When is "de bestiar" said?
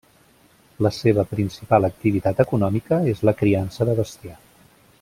3.91-4.39